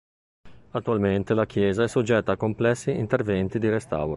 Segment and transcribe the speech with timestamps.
[0.71, 4.09] Attualmente la chiesa è soggetta a complessi interventi di restauro.